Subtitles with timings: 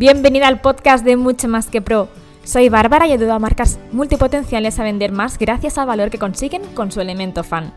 [0.00, 2.08] Bienvenida al podcast de Mucho Más que Pro.
[2.42, 6.62] Soy Bárbara y ayudo a marcas multipotenciales a vender más gracias al valor que consiguen
[6.72, 7.74] con su elemento fan.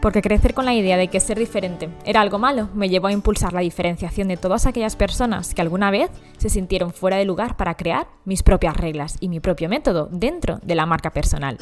[0.00, 3.12] Porque crecer con la idea de que ser diferente era algo malo me llevó a
[3.12, 7.58] impulsar la diferenciación de todas aquellas personas que alguna vez se sintieron fuera de lugar
[7.58, 11.58] para crear mis propias reglas y mi propio método dentro de la marca personal.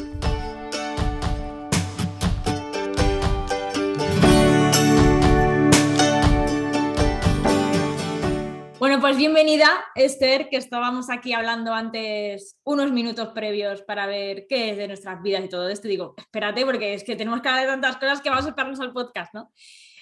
[9.05, 14.79] Pues bienvenida, Esther, que estábamos aquí hablando antes unos minutos previos para ver qué es
[14.79, 15.89] de nuestras vidas y todo esto.
[15.89, 18.81] Digo, espérate, porque es que tenemos que hablar de tantas cosas que vamos a esperarnos
[18.81, 19.53] al podcast, ¿no?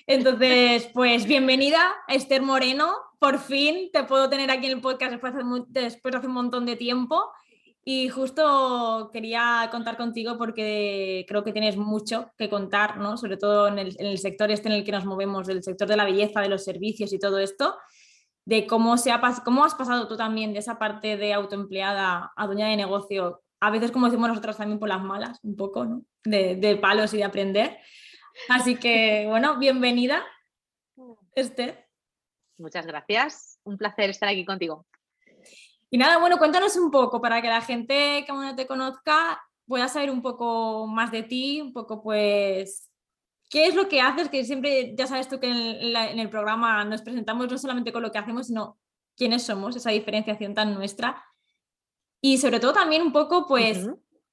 [0.07, 2.95] Entonces, pues bienvenida, Esther Moreno.
[3.19, 6.77] Por fin te puedo tener aquí en el podcast después de, hace un montón de
[6.77, 7.25] tiempo.
[7.85, 13.17] Y justo quería contar contigo porque creo que tienes mucho que contar, ¿no?
[13.17, 15.89] Sobre todo en el, en el sector este en el que nos movemos, del sector
[15.89, 17.75] de la belleza, de los servicios y todo esto
[18.45, 22.47] de cómo, se ha, cómo has pasado tú también de esa parte de autoempleada a
[22.47, 26.03] dueña de negocio, a veces como decimos nosotros también por las malas, un poco, ¿no?
[26.25, 27.79] De, palos y de aprender.
[28.49, 30.25] Así que, bueno, bienvenida,
[31.35, 31.87] Esther.
[32.59, 34.87] Muchas gracias, un placer estar aquí contigo.
[35.91, 39.41] Y nada, bueno, cuéntanos un poco para que la gente que aún no te conozca
[39.67, 42.92] pueda saber un poco más de ti, un poco pues
[43.53, 44.31] ¿Qué es lo que haces?
[44.31, 48.11] Que siempre, ya sabes tú que en, el programa nos presentamos no solamente con lo
[48.11, 48.79] que hacemos, sino
[49.15, 51.23] quiénes somos, esa diferenciación tan nuestra.
[52.23, 53.87] Y sobre todo también un poco, pues,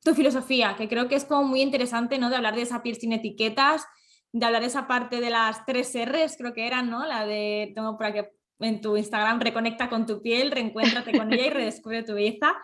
[0.06, 2.30] tu filosofía, que creo que es como muy interesante, ¿no?
[2.30, 3.86] De hablar de esa piel sin etiquetas,
[4.32, 7.06] de hablar de esa parte de las tres R's, creo que eran, ¿no?
[7.06, 8.20] La de, tengo por aquí
[8.60, 12.56] en tu Instagram, reconecta con tu piel, reencuéntrate con ella y redescubre tu belleza.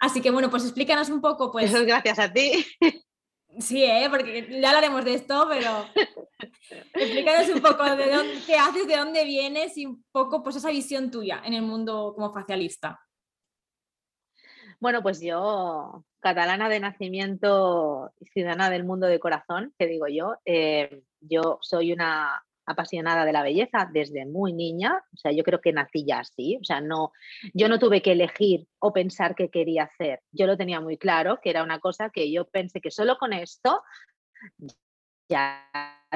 [0.00, 1.66] Así que bueno, pues explícanos un poco, pues...
[1.66, 2.66] Eso es gracias a ti.
[3.58, 4.06] Sí, ¿eh?
[4.08, 5.86] porque ya hablaremos de esto, pero
[6.94, 10.70] explícanos un poco de dónde, qué haces, de dónde vienes y un poco pues esa
[10.70, 13.00] visión tuya en el mundo como facialista.
[14.78, 20.36] Bueno, pues yo, catalana de nacimiento y ciudadana del mundo de corazón, que digo yo,
[20.44, 25.60] eh, yo soy una apasionada de la belleza desde muy niña, o sea, yo creo
[25.60, 27.12] que nací ya así, o sea, no,
[27.54, 31.40] yo no tuve que elegir o pensar qué quería hacer, yo lo tenía muy claro,
[31.42, 33.82] que era una cosa que yo pensé que solo con esto
[35.28, 35.68] ya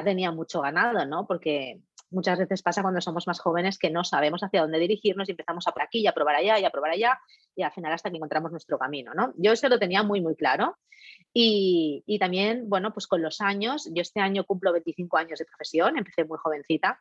[0.03, 1.25] tenía mucho ganado, ¿no?
[1.25, 1.81] Porque
[2.15, 5.67] muchas veces pasa cuando somos más jóvenes que no sabemos hacia dónde dirigirnos y empezamos
[5.67, 7.19] a por aquí y a probar allá y a probar allá
[7.55, 9.33] y al final hasta que encontramos nuestro camino, ¿no?
[9.37, 10.77] Yo eso lo tenía muy, muy claro
[11.33, 15.45] y, y también, bueno, pues con los años, yo este año cumplo 25 años de
[15.45, 16.99] profesión, empecé muy jovencita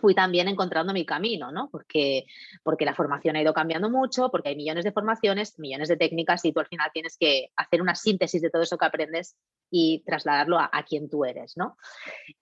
[0.00, 1.68] fui también encontrando mi camino, ¿no?
[1.70, 2.24] Porque,
[2.62, 6.44] porque la formación ha ido cambiando mucho, porque hay millones de formaciones, millones de técnicas
[6.44, 9.36] y tú al final tienes que hacer una síntesis de todo eso que aprendes
[9.70, 11.76] y trasladarlo a, quien tú eres, ¿no?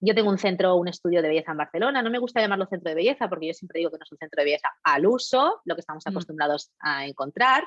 [0.00, 2.88] Yo tengo un centro, un estudio de belleza en Barcelona, no me gusta llamarlo centro
[2.88, 5.60] de belleza porque yo siempre digo que no es un centro de belleza al uso,
[5.64, 6.10] lo que estamos mm.
[6.10, 7.64] acostumbrados a encontrar,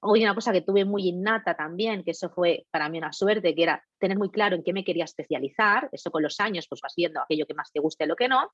[0.00, 3.54] Hoy una cosa que tuve muy innata también, que eso fue para mí una suerte,
[3.54, 5.88] que era tener muy claro en qué me quería especializar.
[5.90, 8.52] Eso con los años pues vas viendo aquello que más te guste lo que no.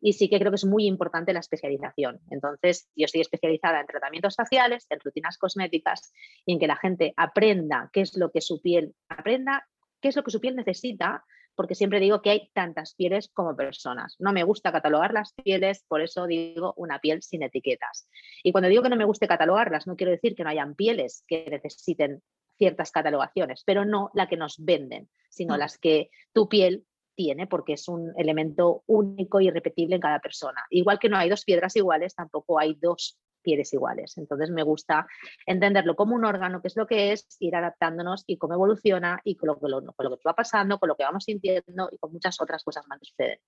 [0.00, 2.20] Y sí que creo que es muy importante la especialización.
[2.30, 6.12] Entonces, yo estoy especializada en tratamientos faciales, en rutinas cosméticas
[6.44, 9.66] y en que la gente aprenda qué es lo que su piel aprenda,
[10.00, 11.24] qué es lo que su piel necesita
[11.56, 14.14] porque siempre digo que hay tantas pieles como personas.
[14.18, 18.08] No me gusta catalogar las pieles, por eso digo una piel sin etiquetas.
[18.42, 21.24] Y cuando digo que no me guste catalogarlas, no quiero decir que no hayan pieles
[21.26, 22.22] que necesiten
[22.58, 25.58] ciertas catalogaciones, pero no la que nos venden, sino mm.
[25.58, 30.64] las que tu piel tiene, porque es un elemento único y irrepetible en cada persona.
[30.70, 34.18] Igual que no hay dos piedras iguales, tampoco hay dos pieles iguales.
[34.18, 35.06] Entonces me gusta
[35.46, 39.36] entenderlo como un órgano, que es lo que es, ir adaptándonos y cómo evoluciona y
[39.36, 41.98] con lo, que, lo, con lo que va pasando, con lo que vamos sintiendo y
[41.98, 43.38] con muchas otras cosas más que suceden.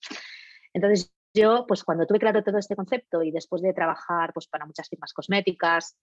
[0.72, 4.66] Entonces yo, pues cuando tuve claro todo este concepto y después de trabajar pues, para
[4.66, 5.96] muchas firmas cosméticas,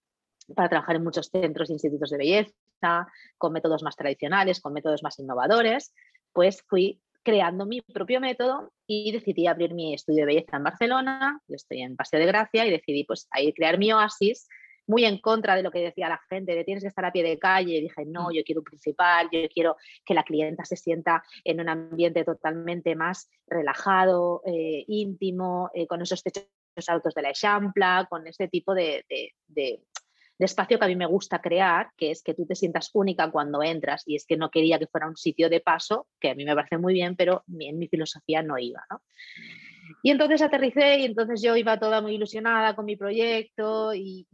[0.53, 3.07] para trabajar en muchos centros e institutos de belleza,
[3.37, 5.93] con métodos más tradicionales, con métodos más innovadores,
[6.33, 11.41] pues fui creando mi propio método y decidí abrir mi estudio de belleza en Barcelona,
[11.47, 14.47] yo estoy en Paseo de Gracia y decidí pues ahí crear mi oasis
[14.87, 17.23] muy en contra de lo que decía la gente, de tienes que estar a pie
[17.23, 17.77] de calle.
[17.77, 21.59] Y dije, no, yo quiero un principal, yo quiero que la clienta se sienta en
[21.59, 26.45] un ambiente totalmente más relajado, eh, íntimo, eh, con esos techos
[26.87, 29.03] altos de la Echampla, con ese tipo de
[30.43, 33.63] espacio que a mí me gusta crear, que es que tú te sientas única cuando
[33.63, 36.43] entras y es que no quería que fuera un sitio de paso, que a mí
[36.43, 38.83] me parece muy bien, pero en mi filosofía no iba.
[38.89, 39.01] ¿no?
[40.03, 44.27] Y entonces aterricé y entonces yo iba toda muy ilusionada con mi proyecto y,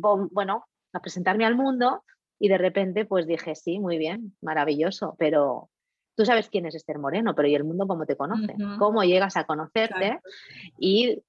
[0.00, 2.02] bueno, a presentarme al mundo
[2.38, 5.70] y de repente pues dije, sí, muy bien, maravilloso, pero
[6.16, 8.54] tú sabes quién es Esther Moreno, pero ¿y el mundo cómo te conoce?
[8.78, 10.20] ¿Cómo llegas a conocerte?
[10.78, 11.22] Y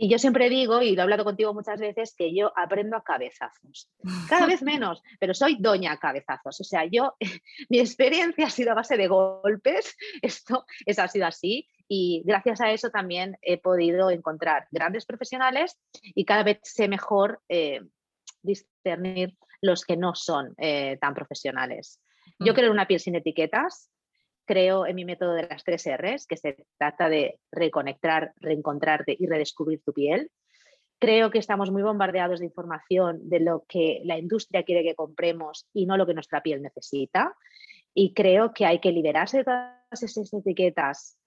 [0.00, 3.02] Y yo siempre digo, y lo he hablado contigo muchas veces, que yo aprendo a
[3.02, 3.90] cabezazos.
[4.28, 6.60] Cada vez menos, pero soy doña cabezazos.
[6.60, 7.16] O sea, yo,
[7.68, 12.60] mi experiencia ha sido a base de golpes, esto es, ha sido así, y gracias
[12.60, 17.80] a eso también he podido encontrar grandes profesionales y cada vez sé mejor eh,
[18.42, 22.00] discernir los que no son eh, tan profesionales.
[22.38, 22.54] Yo mm.
[22.54, 23.90] creo en una piel sin etiquetas,
[24.48, 29.26] creo en mi método de las tres R's, que se trata de reconectar, reencontrarte y
[29.26, 30.30] redescubrir tu piel.
[30.98, 35.66] Creo que estamos muy bombardeados de información de lo que la industria quiere que compremos
[35.74, 37.36] y no lo que nuestra piel necesita.
[37.92, 41.18] Y creo que hay que liberarse de todas esas etiquetas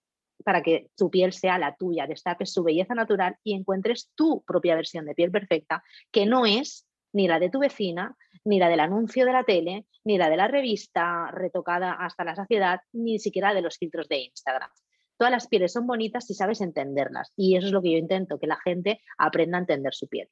[0.44, 4.76] para que tu piel sea la tuya, destapes su belleza natural y encuentres tu propia
[4.76, 8.16] versión de piel perfecta, que no es ni la de tu vecina,
[8.46, 12.36] ni la del anuncio de la tele, ni la de la revista retocada hasta la
[12.36, 14.70] saciedad, ni siquiera de los filtros de Instagram.
[15.18, 18.40] Todas las pieles son bonitas si sabes entenderlas y eso es lo que yo intento,
[18.40, 20.30] que la gente aprenda a entender su piel.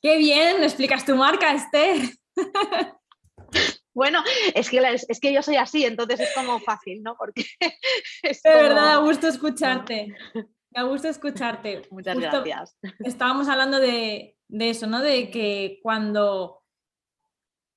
[0.00, 1.98] Qué bien, explicas tu marca, Esther.
[3.92, 4.22] Bueno,
[4.54, 7.16] es que, es que yo soy así, entonces es como fácil, ¿no?
[7.16, 7.44] Porque
[8.22, 10.14] es De verdad, a gusto escucharte.
[10.70, 11.82] Me gusto escucharte.
[11.90, 12.78] Muchas gracias.
[13.00, 15.00] Estábamos hablando de, de eso, ¿no?
[15.00, 16.62] De que cuando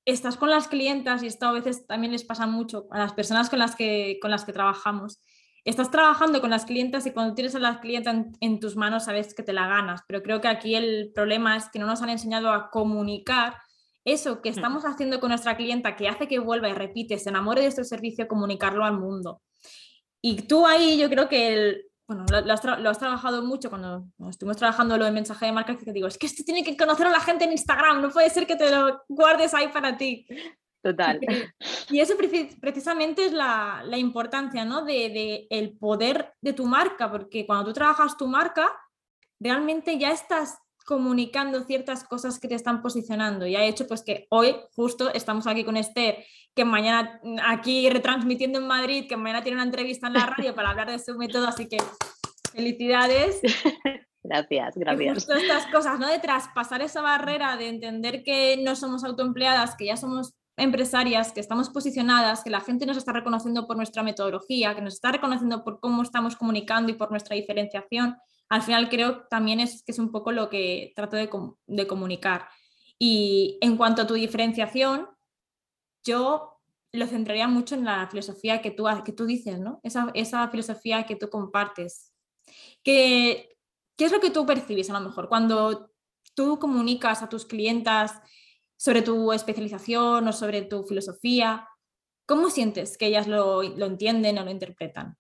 [0.06, 3.50] estás con las clientas, y esto a veces también les pasa mucho a las personas
[3.50, 5.22] con las que, con las que trabajamos,
[5.64, 9.34] estás trabajando con las clientas y cuando tienes a las clientas en, tus manos sabes
[9.34, 12.10] que te la ganas, pero creo que aquí el problema es que no nos han
[12.10, 13.56] enseñado a comunicar
[14.04, 14.56] eso que mm.
[14.56, 17.86] estamos haciendo con nuestra clienta, que hace que vuelva y repite, se enamore de este
[17.86, 19.42] servicio, comunicarlo al mundo.
[20.22, 22.26] Y tú ahí yo creo que el, bueno,
[22.78, 26.08] lo, has trabajado mucho cuando, estuvimos trabajando lo de mensaje de marca, que te digo,
[26.08, 28.56] es que esto tiene que conocer a la gente en Instagram, no puede ser que
[28.56, 30.26] te lo guardes ahí para ti.
[30.82, 31.20] Total.
[31.90, 32.16] Y, eso
[32.60, 34.84] precisamente es la, importancia, ¿no?
[34.84, 38.72] De, de, el poder de tu marca, porque cuando tú trabajas tu marca,
[39.40, 44.28] realmente ya estás comunicando ciertas cosas que te están posicionando y ha hecho pues que
[44.30, 49.44] hoy justo estamos aquí con Esther, que mañana mm, aquí retransmitiendo en Madrid, que mañana
[49.44, 51.78] tiene una entrevista en la radio para hablar de su método, así que
[52.54, 53.42] felicidades.
[54.26, 55.16] Gracias, gracias.
[55.16, 56.08] justo estas cosas, ¿no?
[56.08, 61.42] De traspasar esa barrera, de entender que no somos autoempleadas, que ya somos empresarias, que
[61.42, 65.66] estamos posicionadas, que la gente nos está reconociendo por nuestra metodología, que nos está reconociendo
[65.66, 68.16] por cómo estamos comunicando y por nuestra diferenciación
[68.54, 71.28] al final creo también es que es un poco lo que trato de,
[71.88, 72.48] comunicar.
[73.00, 75.10] Y en cuanto a tu diferenciación,
[76.04, 76.62] yo
[76.92, 79.80] lo centraría mucho en la filosofía que tú, que tú dices, ¿no?
[79.82, 82.14] Esa, esa filosofía que tú compartes.
[82.84, 83.58] ¿Qué,
[83.98, 85.90] ¿Qué es lo que tú percibes a lo mejor cuando
[86.36, 88.22] tú comunicas a tus clientas
[88.78, 91.68] sobre tu especialización o sobre tu filosofía?
[92.28, 95.18] ¿Cómo sientes que ellas lo, lo entienden o lo interpretan?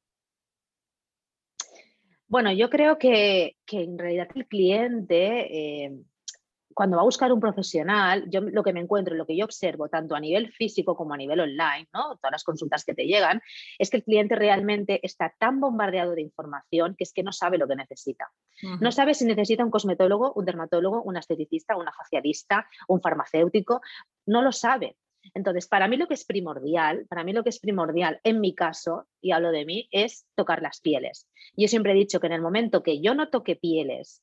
[2.33, 5.91] Bueno, yo creo que, en realidad el cliente, eh,
[6.73, 9.87] cuando va a buscar un profesional, yo lo que me encuentro, lo que yo observo,
[9.87, 12.15] tanto a nivel físico como a nivel online, ¿no?
[12.15, 13.39] todas las consultas que te llegan,
[13.77, 17.59] es que el cliente realmente está tan bombardeado de información que es que no sabe
[17.59, 18.31] lo que necesita.
[18.79, 23.79] No sabe si necesita un cosmetólogo, un dermatólogo, un esteticista, una facialista, un farmacéutico,
[24.25, 24.97] no lo sabe.
[25.33, 28.53] Entonces, para mí lo que es primordial, para mí lo que es primordial en mi
[28.53, 31.27] caso, y hablo de mí, es tocar las pieles.
[31.55, 34.21] Yo siempre he dicho que en el momento que yo no toque pieles,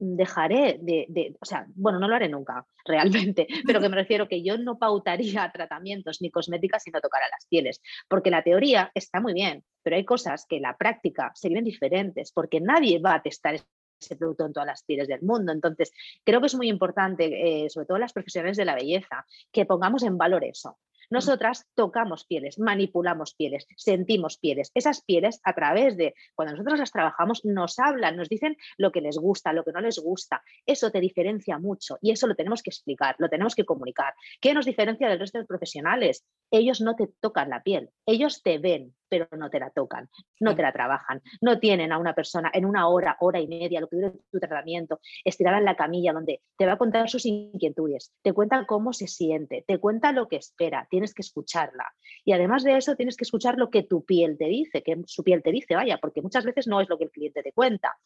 [0.00, 4.42] dejaré de, o sea, bueno, no lo haré nunca, realmente, pero que me refiero que
[4.42, 9.20] yo no pautaría tratamientos ni cosméticas si no tocara las pieles, porque la teoría está
[9.20, 13.22] muy bien, pero hay cosas que en la práctica serían diferentes, porque nadie va a
[13.22, 13.60] testar
[14.00, 15.52] ese producto en todas las pieles del mundo.
[15.52, 15.92] Entonces,
[16.24, 20.02] creo que es muy importante, eh, sobre todo las profesionales de la belleza, que pongamos
[20.02, 20.78] en valor eso.
[21.12, 24.70] Nosotras tocamos pieles, manipulamos pieles, sentimos pieles.
[24.74, 29.00] Esas pieles, a través de, cuando nosotros las trabajamos, nos hablan, nos dicen lo que
[29.00, 30.40] les gusta, lo que no les gusta.
[30.64, 34.14] Eso te diferencia mucho y eso lo tenemos que explicar, lo tenemos que comunicar.
[34.40, 36.24] ¿Qué nos diferencia del resto de profesionales?
[36.48, 40.54] Ellos no te tocan la piel, ellos te ven, pero no te la tocan, no
[40.56, 43.88] te la trabajan, no tienen a una persona en una hora, hora y media, lo
[43.88, 48.14] que dure tu tratamiento, estirada en la camilla, donde te va a contar sus inquietudes,
[48.22, 51.84] te cuenta cómo se siente, te cuenta lo que espera, tienes que escucharla.
[52.24, 55.24] Y además de eso, tienes que escuchar lo que tu piel te dice, que su
[55.24, 57.96] piel te dice, vaya, porque muchas veces no es lo que el cliente te cuenta.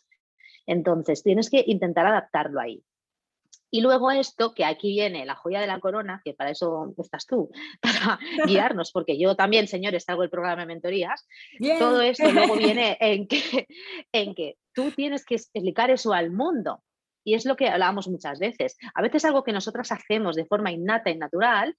[0.66, 2.82] Entonces, tienes que intentar adaptarlo ahí.
[3.74, 7.26] Y luego esto, que aquí viene la joya de la corona, que para eso estás
[7.26, 7.50] tú,
[7.82, 11.26] para guiarnos, porque yo también, señores, hago el programa de mentorías,
[11.80, 13.66] todo esto luego viene en que,
[14.12, 16.84] en que tú tienes que explicar eso al mundo.
[17.24, 18.76] Y es lo que hablábamos muchas veces.
[18.94, 21.76] A veces algo que nosotras hacemos de forma innata y natural,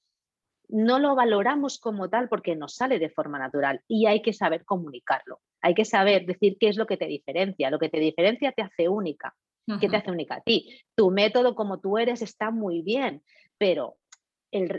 [0.68, 4.66] no lo valoramos como tal porque nos sale de forma natural y hay que saber
[4.66, 5.40] comunicarlo.
[5.66, 7.72] Hay que saber decir qué es lo que te diferencia.
[7.72, 9.34] Lo que te diferencia te hace única.
[9.82, 10.80] ¿Qué te hace única a ti?
[10.94, 13.24] Tu método como tú eres está muy bien,
[13.58, 13.98] pero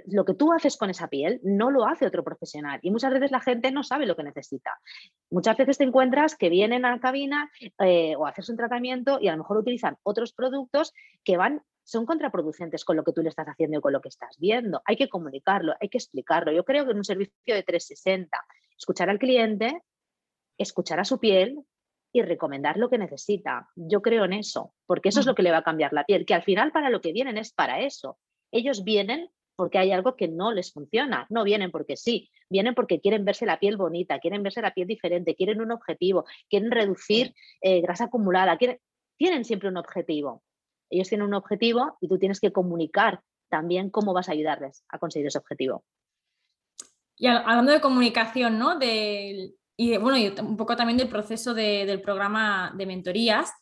[0.07, 3.33] lo que tú haces con esa piel no lo hace otro profesional y muchas veces
[3.33, 4.71] la gente no sabe lo que necesita.
[5.29, 7.51] Muchas veces te encuentras que vienen a la cabina
[7.81, 10.93] eh, o a hacerse un tratamiento y a lo mejor utilizan otros productos
[11.25, 14.09] que van son contraproducentes con lo que tú le estás haciendo y con lo que
[14.09, 14.83] estás viendo.
[14.85, 16.53] Hay que comunicarlo, hay que explicarlo.
[16.53, 18.39] Yo creo que en un servicio de 360,
[18.79, 19.83] escuchar al cliente,
[20.59, 21.59] escuchar a su piel
[22.13, 23.69] y recomendar lo que necesita.
[23.75, 26.25] Yo creo en eso, porque eso es lo que le va a cambiar la piel,
[26.25, 28.19] que al final para lo que vienen es para eso.
[28.53, 31.27] Ellos vienen porque hay algo que no les funciona.
[31.31, 34.87] No vienen porque sí, vienen porque quieren verse la piel bonita, quieren verse la piel
[34.87, 38.59] diferente, quieren un objetivo, quieren reducir eh, grasa acumulada,
[39.17, 40.43] tienen siempre un objetivo.
[40.91, 44.99] Ellos tienen un objetivo y tú tienes que comunicar también cómo vas a ayudarles a
[44.99, 45.85] conseguir ese objetivo.
[47.17, 48.79] Y hablando de comunicación, ¿no?
[49.77, 53.53] Y bueno, y un poco también del proceso del programa de mentorías,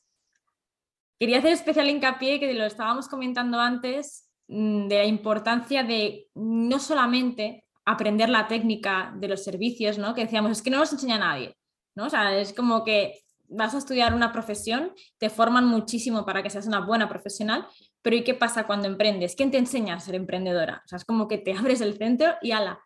[1.18, 6.78] quería hacer especial hincapié que lo estábamos comentando antes, mm, de la importancia de no
[6.78, 10.14] solamente aprender la técnica de los servicios, ¿no?
[10.14, 11.56] Que decíamos, es que no nos enseña nadie,
[11.94, 12.06] ¿no?
[12.06, 16.80] Es como que vas a estudiar una profesión, te forman muchísimo para que seas una
[16.80, 17.66] buena profesional,
[18.02, 19.36] pero ¿y qué pasa cuando emprendes?
[19.36, 20.82] ¿Quién te enseña a ser emprendedora?
[20.84, 22.80] O sea, es como que te abres el centro y ala,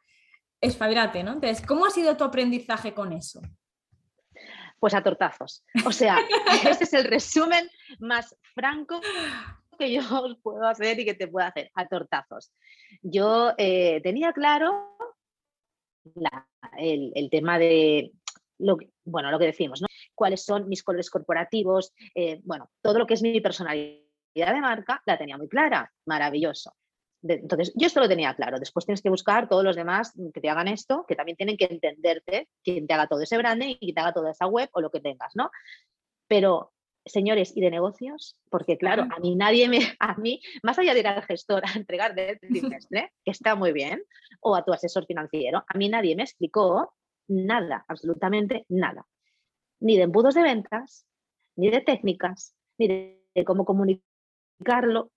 [0.61, 1.33] espabilate, ¿no?
[1.33, 3.41] Entonces, ¿cómo ha sido tu aprendizaje con eso?
[4.79, 5.65] Pues a tortazos.
[5.85, 6.19] O sea,
[6.69, 9.01] este es el resumen más franco
[9.79, 12.53] que yo os puedo hacer y que te puedo hacer, a tortazos.
[13.03, 14.97] Yo eh, tenía claro
[16.77, 18.13] el, tema de
[18.59, 19.89] lo bueno, lo que decimos, ¿no?
[20.15, 24.03] Cuáles son mis colores corporativos, eh, bueno, todo lo que es mi personalidad
[24.35, 26.75] de marca la tenía muy clara, maravilloso.
[27.23, 28.59] Entonces, yo esto lo tenía claro.
[28.59, 31.67] Después tienes que buscar todos los demás que te hagan esto, que también tienen que
[31.67, 34.81] entenderte, quien te haga todo ese branding y que te haga toda esa web o
[34.81, 35.51] lo que tengas, ¿no?
[36.29, 36.73] Pero,
[37.05, 38.39] señores, ¿y de negocios?
[38.51, 41.73] Porque, claro, a mí nadie me, a mí, más allá de ir al gestor a
[41.77, 42.39] entregar del
[42.87, 44.03] trimestre, que está muy bien,
[44.41, 46.95] o a tu asesor financiero, a mí nadie me explicó
[47.27, 49.07] nada, absolutamente nada.
[49.81, 51.07] Ni de embudos de ventas,
[51.57, 55.11] ni de técnicas, ni de cómo comunicarlo,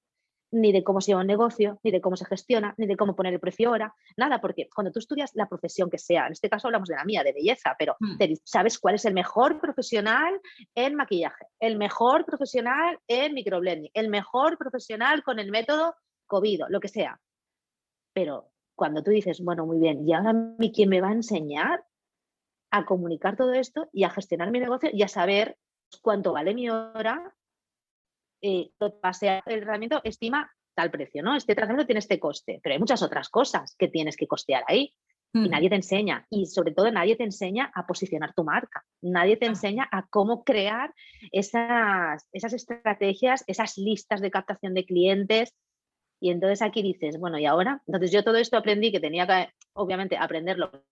[0.52, 3.16] ni de cómo se lleva un negocio, ni de cómo se gestiona, ni de cómo
[3.16, 6.50] poner el precio ahora, nada, porque cuando tú estudias la profesión que sea, en este
[6.50, 8.18] caso hablamos de la mía, de belleza, pero mm.
[8.44, 10.40] sabes cuál es el mejor profesional
[10.76, 15.96] en maquillaje, el mejor profesional en microblending, el mejor profesional con el método
[16.28, 17.20] COVID, lo que sea.
[18.14, 21.14] Pero cuando tú dices, bueno, muy bien, ¿y ahora a mí quién me va a
[21.14, 21.86] enseñar?
[22.72, 25.58] a comunicar todo esto y a gestionar mi negocio y a saber
[26.02, 27.36] cuánto vale mi hora.
[28.42, 31.36] Eh, el tratamiento estima tal precio, ¿no?
[31.36, 34.94] Este tratamiento tiene este coste, pero hay muchas otras cosas que tienes que costear ahí.
[35.34, 35.50] Y mm.
[35.50, 39.46] nadie te enseña, y sobre todo nadie te enseña a posicionar tu marca, nadie te
[39.46, 40.94] enseña a cómo crear
[41.32, 45.56] esas, esas estrategias, esas listas de captación de clientes,
[46.22, 47.82] y entonces aquí dices, bueno, ¿y ahora?
[47.88, 50.84] Entonces yo todo esto aprendí que tenía que, obviamente, aprenderlo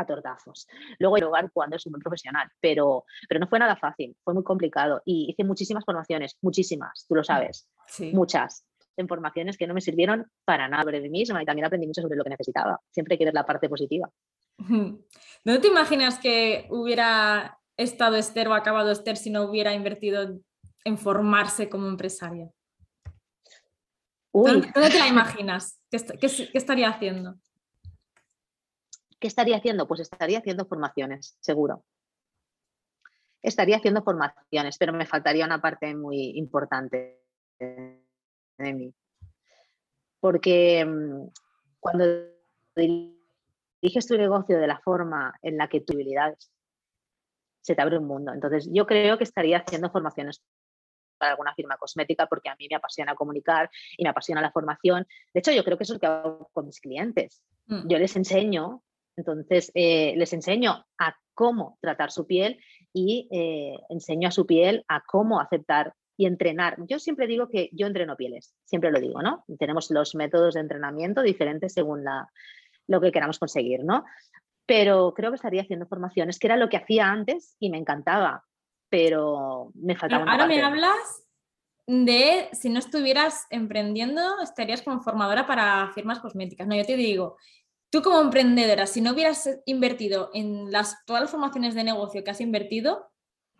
[0.00, 0.66] a tortazos.
[0.98, 4.44] Luego lugar cuando es un buen profesional, pero, pero no fue nada fácil, fue muy
[4.44, 7.68] complicado y hice muchísimas formaciones, muchísimas, tú lo sabes,
[8.12, 8.66] muchas
[8.96, 12.02] en formaciones que no me sirvieron para nada sobre mí misma y también aprendí mucho
[12.02, 12.80] sobre lo que necesitaba.
[12.90, 14.10] Siempre hay que ver la parte positiva.
[15.44, 20.40] ¿No te imaginas que hubiera estado Esther o acabado Esther si no hubiera invertido
[20.84, 22.50] en formarse como empresaria?
[24.32, 25.80] ¿Dónde, te la imaginas?
[25.90, 27.34] qué estaría haciendo?
[29.20, 29.86] ¿Qué estaría haciendo?
[29.86, 31.84] Pues estaría haciendo formaciones, seguro.
[33.42, 37.20] Estaría haciendo formaciones, pero me faltaría una parte muy importante
[37.58, 38.94] de mí.
[40.20, 41.28] Porque mm,
[41.78, 42.04] cuando
[42.74, 46.50] diriges tu negocio de la forma en la que tu habilidades
[47.60, 48.32] se te abre un mundo.
[48.32, 50.42] Entonces, yo creo que estaría haciendo formaciones
[51.18, 55.06] para alguna firma cosmética porque a mí me apasiona comunicar y me apasiona la formación.
[55.34, 57.42] De hecho, yo creo que eso es lo que hago con mis clientes.
[57.66, 57.86] Mm.
[57.88, 58.82] Yo les enseño
[59.16, 62.58] entonces, eh, les enseño a cómo tratar su piel
[62.92, 66.76] y eh, enseño a su piel a cómo aceptar y entrenar.
[66.86, 69.44] Yo siempre digo que yo entreno pieles, siempre lo digo, ¿no?
[69.58, 72.28] Tenemos los métodos de entrenamiento diferentes según la,
[72.86, 74.04] lo que queramos conseguir, ¿no?
[74.66, 78.44] Pero creo que estaría haciendo formaciones, que era lo que hacía antes y me encantaba,
[78.90, 80.30] pero me faltaba.
[80.30, 81.26] Ahora me hablas
[81.86, 86.66] de si no estuvieras emprendiendo, estarías como formadora para firmas cosméticas.
[86.66, 87.36] No, yo te digo,
[87.90, 92.30] Tú como emprendedora, si no hubieras invertido en las, todas las formaciones de negocio que
[92.30, 93.10] has invertido,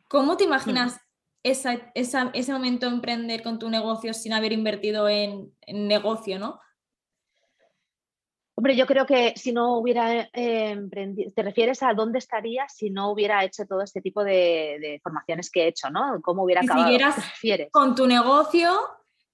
[0.08, 1.00] ¿cómo te imaginas
[1.42, 6.60] ese momento de emprender con tu negocio sin haber invertido en, negocio, no?
[8.54, 12.90] Hombre, yo creo que si no hubiera eh, emprendido, te refieres a dónde estaría si
[12.90, 16.20] no hubiera hecho todo este tipo de, formaciones que he hecho, ¿no?
[16.22, 16.88] ¿Cómo hubiera acabado?
[17.40, 18.70] Si con tu negocio,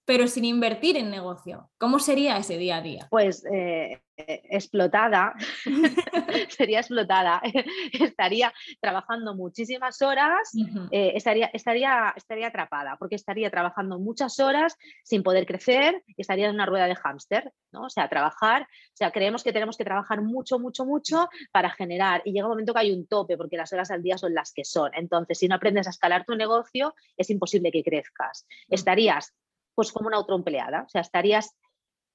[0.06, 3.08] pero sin invertir en negocio, ¿cómo sería ese día a día?
[3.10, 5.34] Pues eh, eh, explotada,
[6.48, 7.42] sería explotada,
[7.92, 10.52] estaría trabajando muchísimas horas,
[10.92, 16.54] eh, estaría, estaría, estaría atrapada, porque estaría trabajando muchas horas sin poder crecer estaría en
[16.54, 17.82] una rueda de hámster, ¿no?
[17.82, 22.22] O sea, trabajar, o sea, creemos que tenemos que trabajar mucho, mucho, mucho para generar
[22.24, 24.52] y llega un momento que hay un tope porque las horas al día son las
[24.52, 24.92] que son.
[24.94, 28.46] Entonces, si no aprendes a escalar tu negocio, es imposible que crezcas.
[28.68, 29.34] Estarías
[29.76, 31.54] pues como una autoempleada, o sea, estarías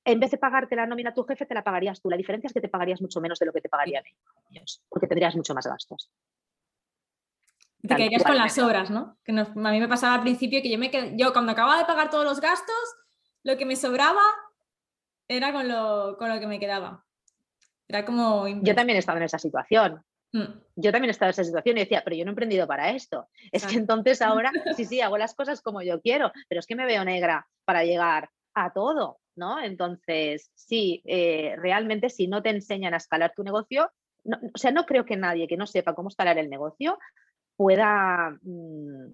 [0.03, 2.10] en vez de pagarte la nómina a tu jefe, te la pagarías tú.
[2.10, 4.03] La diferencia es que te pagarías mucho menos de lo que te pagarían
[4.50, 6.10] ellos, porque tendrías mucho más gastos.
[7.84, 9.18] Te quedarías con las horas, ¿no?
[9.24, 12.10] Que a mí me pasaba al principio que yo, me yo cuando acababa de pagar
[12.10, 12.75] todos los gastos,
[13.44, 14.24] lo que me sobraba
[15.27, 17.06] era con lo, con lo que me quedaba.
[17.88, 18.48] Era como...
[18.48, 20.03] Yo también he estado en esa situación.
[20.33, 20.59] Mm.
[20.75, 22.91] Yo también he estado en esa situación y decía, pero yo no he emprendido para
[22.91, 23.27] esto.
[23.51, 26.75] Es que entonces ahora, sí, sí, hago las cosas como yo quiero, pero es que
[26.75, 29.21] me veo negra para llegar a todo.
[29.35, 29.59] ¿no?
[29.61, 33.91] Entonces, sí, eh, realmente si no te enseñan a escalar tu negocio,
[34.23, 37.00] o sea, no creo que nadie que no sepa cómo escalar el negocio
[37.55, 39.13] pueda mm,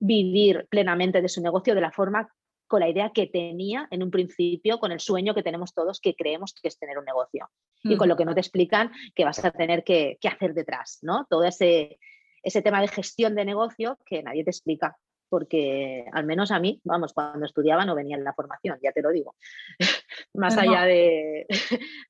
[0.00, 2.28] vivir plenamente de su negocio de la forma
[2.68, 6.14] con la idea que tenía en un principio, con el sueño que tenemos todos que
[6.14, 7.50] creemos que es tener un negocio.
[7.82, 11.26] Y con lo que no te explican que vas a tener que, hacer detrás, ¿no?
[11.28, 11.98] Todo ese,
[12.42, 14.96] ese tema de gestión de negocio que nadie te explica
[15.28, 19.02] porque al menos a mí, vamos, cuando estudiaba no venía en la formación, ya te
[19.02, 19.36] lo digo.
[20.34, 21.46] Más allá de,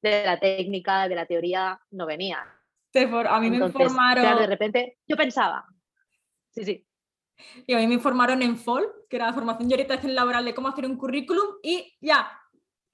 [0.02, 2.38] la técnica, de la teoría, no venía.
[2.38, 4.38] a mí me informaron.
[4.38, 5.66] de repente, yo pensaba.
[6.50, 6.87] Sí, sí.
[7.66, 10.54] Y a mí me informaron en FOL, que era la formación y orientación laboral de
[10.54, 12.30] cómo hacer un currículum, y ya.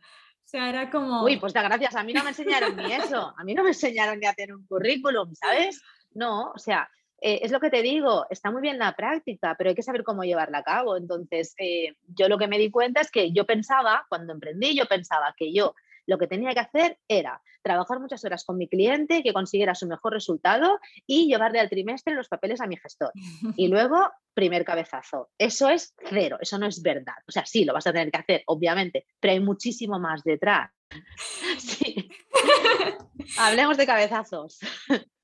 [0.01, 1.25] O sea, era como.
[1.25, 1.97] Uy, pues gracias.
[1.97, 3.35] A mí no me enseñaron ni eso.
[3.37, 5.83] A mí no me enseñaron ni a hacer un currículum, ¿sabes?
[6.13, 6.89] No, o sea,
[7.21, 10.05] eh, es lo que te digo, está muy bien la práctica, pero hay que saber
[10.05, 10.97] cómo llevarla a cabo.
[10.97, 14.87] Entonces, eh, yo lo que me di cuenta es que yo pensaba, cuando emprendí, yo
[14.87, 15.75] pensaba que yo
[16.07, 19.87] lo que tenía que hacer era trabajar muchas horas con mi cliente, que consiguiera su
[19.87, 23.13] mejor resultado y llevarle al trimestre los papeles a mi gestor.
[23.57, 25.31] Y luego, primer cabezazo.
[25.39, 27.15] Eso es cero, eso no es verdad.
[27.27, 30.71] O sea, sí, lo vas a tener que hacer, obviamente, pero hay muchísimo más detrás.
[31.59, 32.11] Sí.
[33.39, 34.59] Hablemos de cabezazos.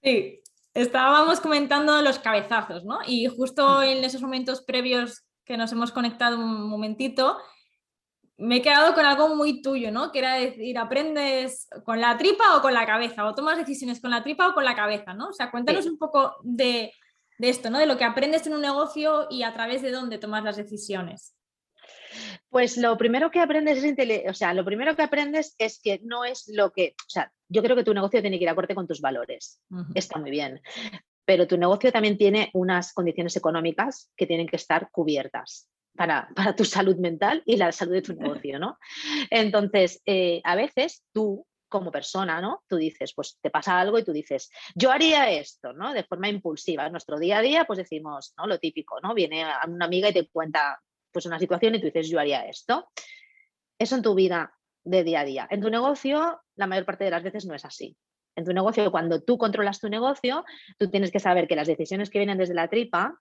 [0.02, 0.40] Sí,
[0.74, 3.00] Estábamos comentando los cabezazos, ¿no?
[3.04, 7.38] Y justo en esos momentos previos que nos hemos conectado un momentito,
[8.40, 10.11] me he quedado con algo muy tuyo, ¿no?
[10.11, 14.11] Que era decir, aprendes con la tripa o con la cabeza, o tomas decisiones con
[14.11, 15.29] la tripa o con la cabeza, ¿no?
[15.29, 16.92] O sea, cuéntanos un poco de,
[17.38, 17.79] de, esto, ¿no?
[17.79, 21.37] De lo que aprendes en un negocio y a través de dónde tomas las decisiones.
[22.48, 23.94] Pues lo primero que aprendes es,
[24.29, 27.62] o sea, lo primero que aprendes es que no es lo que, o sea, yo
[27.62, 29.61] creo que tu negocio tiene que ir acorde con tus valores.
[29.94, 30.61] Está muy bien.
[31.24, 35.69] Pero tu negocio también tiene unas condiciones económicas que tienen que estar cubiertas.
[35.96, 38.79] Para, tu salud mental y la salud de tu negocio, ¿no?
[39.29, 42.64] Entonces, eh, a veces tú como persona, ¿no?
[42.68, 45.94] Tú dices, pues te pasa algo y tú dices, yo haría esto, ¿no?
[45.94, 46.87] De forma impulsiva.
[46.87, 48.46] En nuestro día a día, pues decimos, ¿no?
[48.46, 49.14] Lo típico, ¿no?
[49.14, 50.81] Viene una amiga y te cuenta
[51.12, 52.88] pues una situación y tú dices, yo haría esto.
[53.79, 54.53] Eso en tu vida
[54.85, 55.48] de día a día.
[55.50, 57.96] En tu negocio, la mayor parte de las veces no es así.
[58.37, 60.44] En tu negocio, cuando tú controlas tu negocio,
[60.79, 63.18] tú tienes que saber que las decisiones que vienen desde la tripa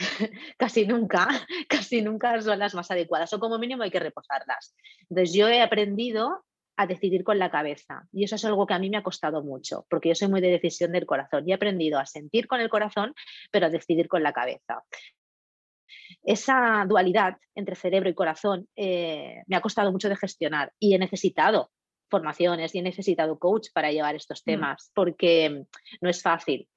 [0.58, 1.28] casi nunca,
[1.68, 4.74] casi nunca son las más adecuadas o como mínimo hay que reposarlas.
[5.08, 6.44] Entonces yo he aprendido
[6.76, 9.42] a decidir con la cabeza y eso es algo que a mí me ha costado
[9.42, 12.60] mucho porque yo soy muy de decisión del corazón y he aprendido a sentir con
[12.60, 13.12] el corazón
[13.50, 14.82] pero a decidir con la cabeza
[16.22, 20.98] esa dualidad entre cerebro y corazón eh, me ha costado mucho de gestionar y he
[20.98, 21.70] necesitado
[22.10, 24.50] formaciones y he necesitado coach para llevar estos mm.
[24.50, 25.64] temas porque
[26.00, 26.68] no es fácil.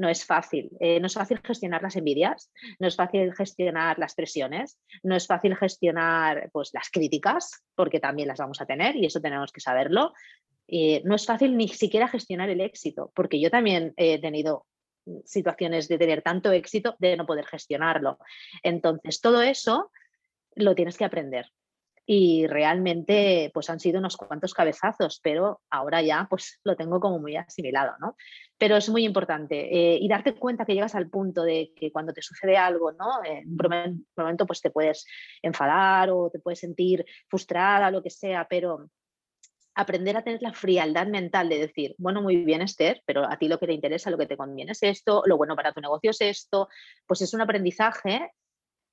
[0.00, 0.70] No es fácil.
[0.80, 5.26] Eh, no es fácil gestionar las envidias, no es fácil gestionar las presiones, no es
[5.26, 9.60] fácil gestionar pues, las críticas, porque también las vamos a tener y eso tenemos que
[9.60, 10.14] saberlo.
[10.68, 14.64] Eh, no es fácil ni siquiera gestionar el éxito, porque yo también he tenido
[15.26, 18.18] situaciones de tener tanto éxito de no poder gestionarlo.
[18.62, 19.90] Entonces, todo eso
[20.54, 21.46] lo tienes que aprender.
[22.12, 27.20] Y realmente, pues han sido unos cuantos cabezazos, pero ahora ya, pues lo tengo como
[27.20, 28.16] muy asimilado, ¿no?
[28.58, 32.12] Pero es muy importante eh, y darte cuenta que llegas al punto de que cuando
[32.12, 33.22] te sucede algo, ¿no?
[33.24, 35.06] En un momento, pues te puedes
[35.40, 38.90] enfadar o te puedes sentir frustrada, lo que sea, pero
[39.76, 43.46] aprender a tener la frialdad mental de decir, bueno, muy bien Esther, pero a ti
[43.46, 46.10] lo que te interesa, lo que te conviene es esto, lo bueno para tu negocio
[46.10, 46.68] es esto,
[47.06, 48.32] pues es un aprendizaje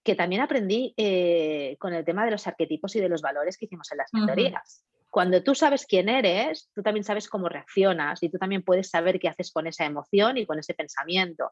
[0.07, 3.65] que también aprendí eh, con el tema de los arquetipos y de los valores que
[3.65, 4.85] hicimos en las mentorías.
[5.09, 9.19] Cuando tú sabes quién eres, tú también sabes cómo reaccionas y tú también puedes saber
[9.19, 11.51] qué haces con esa emoción y con ese pensamiento.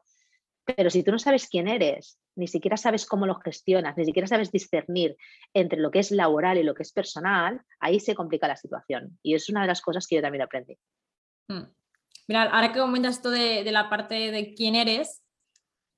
[0.64, 4.26] Pero si tú no sabes quién eres, ni siquiera sabes cómo lo gestionas, ni siquiera
[4.26, 5.18] sabes discernir
[5.52, 9.18] entre lo que es laboral y lo que es personal, ahí se complica la situación.
[9.22, 10.78] Y es una de las cosas que yo también aprendí.
[11.46, 11.64] Hmm.
[12.26, 15.22] Mira, ahora que comentas esto de, de, la parte de quién eres,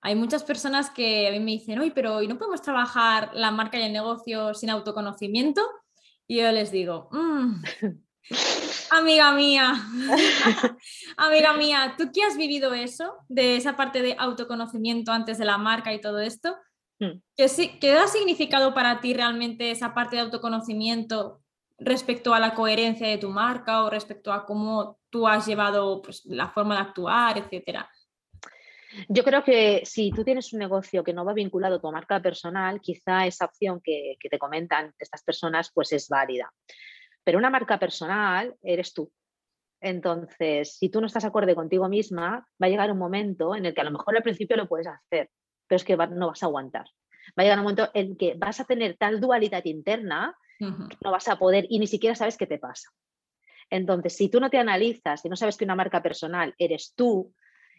[0.00, 3.50] hay muchas personas que a mí me dicen, uy, pero ¿y no podemos trabajar la
[3.50, 5.62] marca y el negocio sin autoconocimiento?
[6.26, 7.62] Y yo les digo, mmm,
[8.90, 9.74] amiga mía,
[11.16, 15.58] amiga mía, ¿tú qué has vivido eso, de esa parte de autoconocimiento antes de la
[15.58, 16.56] marca y todo esto?
[17.00, 17.20] Hmm.
[17.37, 21.40] ¿Qué, ¿Qué ha significado para ti realmente esa parte de autoconocimiento
[21.78, 26.24] respecto a la coherencia de tu marca o respecto a cómo tú has llevado pues,
[26.26, 27.88] la forma de actuar, etcétera?
[29.09, 32.20] Yo creo que si tú tienes un negocio que no va vinculado a tu marca
[32.20, 36.53] personal, quizá esa opción que, te comentan estas personas pues es válida.
[37.24, 39.11] Pero una marca personal eres tú.
[39.81, 43.74] Entonces, si tú no estás acorde contigo misma, va a llegar un momento en el
[43.74, 45.31] que a lo mejor al principio lo puedes hacer,
[45.66, 46.87] pero es que no vas a aguantar.
[47.38, 51.12] Va a llegar un momento en que vas a tener tal dualidad interna que no
[51.12, 52.90] vas a poder y ni siquiera sabes qué te pasa.
[53.70, 57.35] Entonces, si tú no te analizas y no sabes que una marca personal eres tú,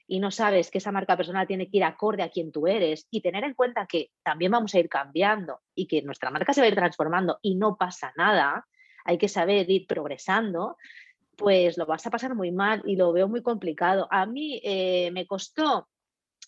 [0.09, 3.07] y no sabes que esa marca personal tiene que ir acorde a quien tú eres
[3.11, 6.61] y tener en cuenta que también vamos a ir cambiando y que nuestra marca se
[6.61, 8.67] va a ir transformando y no pasa nada,
[9.05, 10.77] hay que saber ir progresando,
[11.37, 14.07] pues lo vas a pasar muy mal y lo veo muy complicado.
[14.09, 15.87] A mí eh, me costó,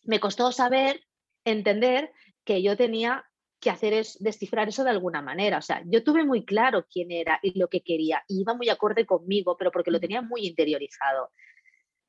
[0.06, 1.00] me costó saber,
[1.46, 2.12] entender
[2.44, 3.24] que yo tenía
[3.60, 5.60] que hacer es descifrar eso de alguna manera.
[5.60, 8.70] O sea, yo tuve muy claro quién era y lo que quería, y iba muy
[8.70, 11.30] acorde conmigo, pero porque lo tenía muy interiorizado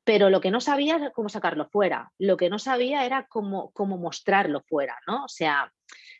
[0.03, 3.71] pero lo que no sabía era cómo sacarlo fuera, lo que no sabía era cómo,
[3.71, 5.25] cómo mostrarlo fuera, ¿no?
[5.25, 5.71] O sea,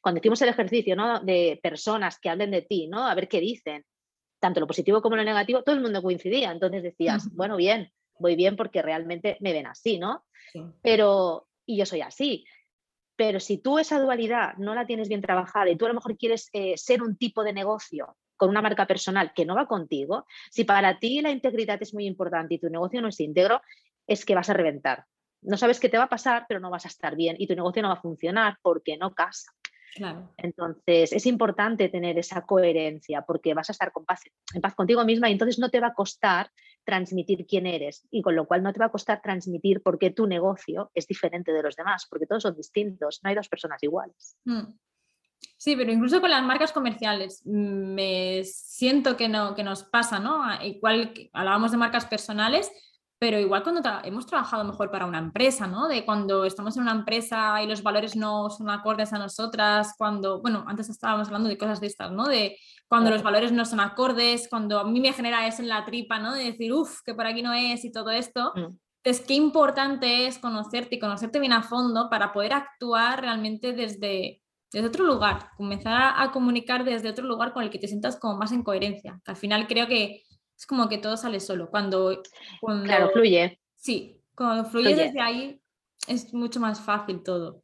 [0.01, 1.19] cuando hicimos el ejercicio ¿no?
[1.19, 3.07] de personas que hablen de ti, ¿no?
[3.07, 3.83] A ver qué dicen,
[4.39, 8.35] tanto lo positivo como lo negativo, todo el mundo coincidía, entonces decías, bueno, bien, voy
[8.35, 10.25] bien porque realmente me ven así, ¿no?
[10.81, 12.45] Pero, y yo soy así,
[13.15, 16.17] pero si tú esa dualidad no la tienes bien trabajada y tú a lo mejor
[16.17, 20.25] quieres eh, ser un tipo de negocio con una marca personal que no va contigo,
[20.51, 23.61] si para ti la integridad es muy importante y tu negocio no es íntegro,
[24.07, 25.05] es que vas a reventar.
[25.41, 27.55] No sabes qué te va a pasar, pero no vas a estar bien y tu
[27.55, 29.51] negocio no va a funcionar porque no casa.
[30.37, 34.21] Entonces, es importante tener esa coherencia porque vas a estar con paz,
[34.53, 36.49] en paz contigo misma y entonces no te va a costar
[36.83, 40.11] transmitir quién eres y con lo cual no te va a costar transmitir por qué
[40.11, 43.81] tu negocio es diferente de los demás, porque todos son distintos, no hay dos personas
[43.83, 44.37] iguales.
[44.45, 44.63] Mm.
[45.57, 50.19] Sí, pero incluso con las marcas comerciales mm, me siento que, no, que nos pasa,
[50.19, 50.43] ¿no?
[50.43, 52.69] Ah, igual hablábamos de marcas personales,
[53.23, 55.87] pero igual cuando hemos trabajado mejor para una empresa, ¿no?
[55.87, 60.41] De cuando estamos en una empresa y los valores no son acordes a nosotras, cuando,
[60.41, 62.25] bueno, antes estábamos hablando de cosas de estas, ¿no?
[62.25, 62.57] De
[62.89, 66.19] cuando los valores no son acordes, cuando a mí me genera eso en la tripa,
[66.19, 66.33] ¿no?
[66.33, 68.51] De decir, uff, que por aquí no es y todo esto.
[68.55, 68.77] Mm.
[69.03, 74.42] Entonces, qué importante es conocerte y conocerte bien a fondo para poder actuar realmente desde,
[74.73, 78.37] desde otro lugar, comenzar a, comunicar desde otro lugar con el que te sientas como
[78.37, 79.21] más en coherencia.
[79.25, 80.23] al final creo que
[80.57, 81.69] es como que todo sale solo.
[81.69, 82.21] Cuando,
[82.83, 83.59] claro, fluye.
[83.75, 85.61] Sí, cuando fluye, desde ahí
[86.07, 87.62] es mucho más fácil todo.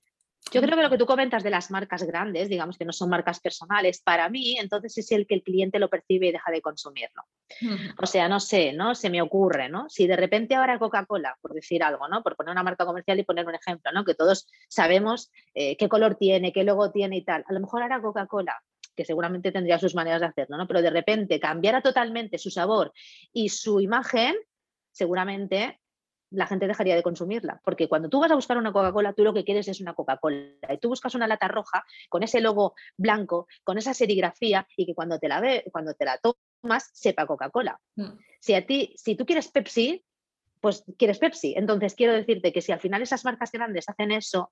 [0.52, 3.10] Yo creo que lo que tú comentas de las marcas grandes, digamos que no son
[3.10, 6.62] marcas personales, para mí entonces es el que el cliente lo percibe y deja de
[6.62, 7.23] consumirlo.
[8.02, 8.95] O sea, no sé, ¿no?
[8.95, 9.88] Se me ocurre, ¿no?
[9.89, 12.23] Si de repente ahora Coca-Cola, por decir algo, ¿no?
[12.23, 14.04] Por poner una marca comercial y poner un ejemplo, ¿no?
[14.04, 17.45] Que todos sabemos eh, qué color tiene, qué logo tiene y tal.
[17.47, 18.60] A lo mejor ahora Coca-Cola
[18.95, 20.67] que seguramente tendría sus maneras de hacerlo, ¿no?
[20.67, 22.91] Pero de repente cambiara totalmente su sabor
[23.32, 24.36] y su imagen,
[24.91, 25.80] seguramente
[26.31, 27.61] la gente dejaría de consumirla.
[27.63, 30.51] Porque cuando tú vas a buscar una Coca-Cola, tú lo que quieres es una Coca-Cola.
[30.69, 34.95] Y tú buscas una lata roja con ese logo blanco, con esa serigrafía y que
[34.95, 37.79] cuando te la ve, cuando te la tomas, sepa Coca-Cola.
[37.95, 38.11] Mm.
[38.39, 40.05] Si a ti, si tú quieres Pepsi,
[40.59, 41.53] pues quieres Pepsi.
[41.55, 44.51] Entonces quiero decirte que si al final esas marcas grandes hacen eso,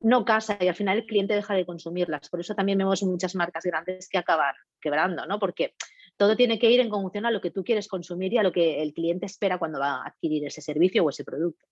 [0.00, 2.28] no casa y al final el cliente deja de consumirlas.
[2.28, 5.38] Por eso también vemos muchas marcas grandes que acaban quebrando, ¿no?
[5.38, 5.74] Porque
[6.18, 8.52] todo tiene que ir en conjunción a lo que tú quieres consumir y a lo
[8.52, 11.64] que el cliente espera cuando va a adquirir ese servicio o ese producto.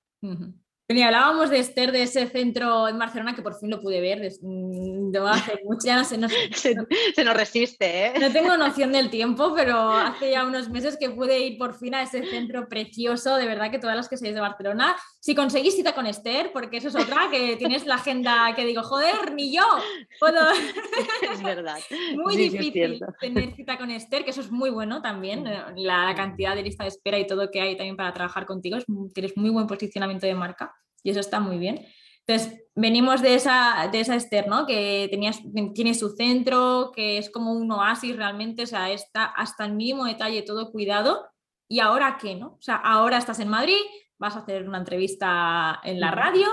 [0.88, 4.20] Y hablábamos de Esther, de ese centro en Barcelona, que por fin lo pude ver.
[4.40, 6.16] Mm, hace mucho, ya no sé,
[6.54, 8.12] se, nos resiste, ¿eh?
[8.20, 11.96] No tengo noción del tiempo, pero hace ya unos meses que pude ir por fin
[11.96, 13.34] a ese centro precioso.
[13.34, 16.76] De verdad que todas las que sois de Barcelona, si conseguís cita con Esther, porque
[16.76, 19.66] eso es otra, que tienes la agenda que digo, joder, ni yo
[20.20, 20.38] puedo.
[21.32, 21.78] Es verdad.
[22.14, 25.48] muy difícil tener cita con Esther, que eso es muy bueno también.
[25.48, 28.78] Eh, la cantidad de lista de espera y todo que hay también para trabajar contigo,
[29.12, 30.75] tienes muy buen posicionamiento de marca
[31.06, 31.86] y eso está muy bien.
[32.26, 34.66] Entonces, venimos de esa, de esa Esther, ¿no?
[34.66, 35.40] Que tenías,
[35.72, 40.04] tiene su centro, que es como un oasis realmente, o sea, está hasta el mínimo
[40.04, 41.28] detalle todo cuidado.
[41.68, 42.54] ¿Y ahora qué, no?
[42.58, 43.78] O sea, ahora estás en Madrid,
[44.18, 46.48] vas a hacer una entrevista en la radio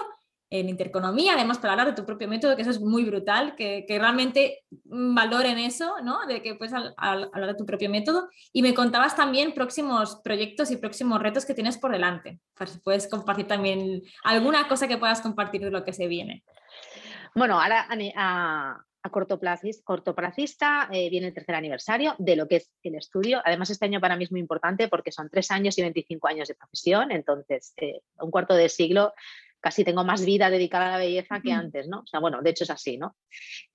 [0.53, 3.85] en Intereconomía, además para hablar de tu propio método, que eso es muy brutal, que,
[3.89, 6.27] realmente valoren eso, ¿no?
[6.27, 8.29] De que puedes hablar de tu propio método.
[8.51, 12.39] Y me contabas también próximos proyectos y próximos retos que tienes por delante.
[12.67, 16.43] si puedes compartir también alguna cosa que puedas compartir de lo que se viene.
[17.33, 22.93] Bueno, ahora a, a cortoplacista, eh, viene el tercer aniversario de lo que es el
[22.93, 23.41] estudio.
[23.43, 26.47] Además, este año para mí es muy importante porque son tres años y 25 años
[26.47, 29.13] de profesión, entonces eh, un cuarto de siglo
[29.63, 31.99] casi tengo más vida dedicada a la belleza que antes, ¿no?
[32.01, 33.15] O sea, bueno, de hecho es así, ¿no?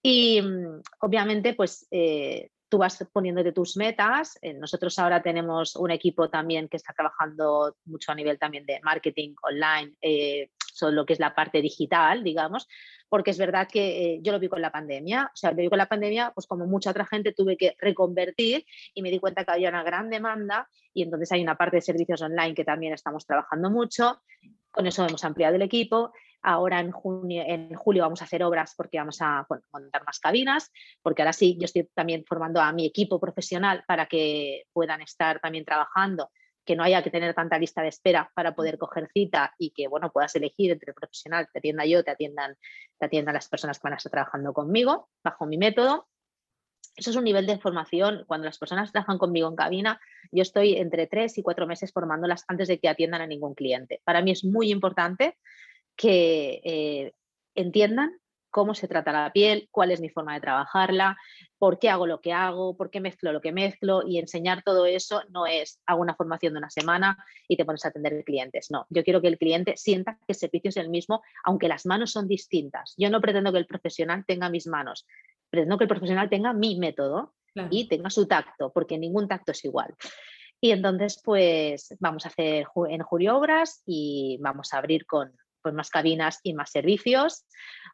[0.03, 4.38] Y mm, obviamente, pues eh, tú vas poniéndote tus metas.
[4.42, 8.81] Eh, nosotros ahora tenemos un equipo también que está trabajando mucho a nivel también de
[8.83, 12.68] marketing online, eh, sobre lo que es la parte digital, digamos,
[13.09, 15.79] porque es verdad que yo lo vi con la pandemia, o sea, lo vi con
[15.79, 19.53] la pandemia, pues como mucha otra gente tuve que reconvertir y me di cuenta que
[19.53, 23.27] había una gran demanda y entonces hay una parte de servicios online que también estamos
[23.27, 24.20] trabajando mucho
[24.71, 26.13] con eso hemos ampliado el equipo.
[26.43, 30.71] Ahora en, junio, en julio vamos a hacer obras porque vamos a montar más cabinas,
[31.03, 35.41] porque ahora sí, yo estoy también formando a mi equipo profesional para que puedan estar
[35.41, 36.31] también trabajando,
[36.65, 39.89] que no haya que tener tanta lista de espera para poder coger cita y que
[39.89, 42.57] bueno, puedas elegir entre el profesional, te atienda yo, te atiendan,
[42.99, 46.07] te atiendan las personas que van a estar trabajando conmigo, bajo mi método.
[46.99, 48.25] Eso es un nivel de formación.
[48.27, 50.01] Cuando las personas trabajan conmigo en cabina,
[50.33, 54.03] yo estoy entre tres y cuatro meses formándolas antes de que atiendan a ningún cliente.
[54.05, 55.39] Para mí es muy importante
[55.95, 57.13] que eh,
[57.55, 58.19] entiendan
[58.51, 61.17] cómo se trata la piel, cuál es mi forma de trabajarla,
[61.59, 64.87] por qué hago lo que hago, por qué mezclo lo que mezclo y enseñar todo
[64.87, 67.17] eso no es hago una formación de una semana
[67.49, 68.71] y te pones a atender clientes.
[68.71, 71.87] No, yo quiero que el cliente sienta que el servicio es el mismo, aunque las
[71.87, 72.95] manos son distintas.
[72.97, 75.07] Yo no pretendo que el profesional tenga mis manos,
[75.51, 77.35] pretendo que el profesional tenga mi método
[77.71, 79.95] y tenga su tacto, porque ningún tacto es igual.
[80.61, 85.33] Y entonces, pues vamos a hacer en Julio Obras y vamos a abrir con,
[85.73, 87.44] más cabinas y más servicios.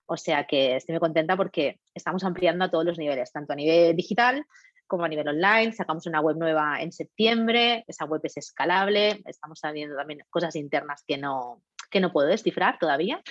[0.06, 3.56] O sea que estoy muy contenta porque estamos ampliando a todos los niveles, tanto a
[3.56, 4.44] nivel digital
[4.86, 5.72] como a nivel online.
[5.72, 11.02] Sacamos una web nueva en septiembre, esa web es escalable, estamos sabiendo también cosas internas
[11.06, 13.22] que no, que no puedo descifrar todavía,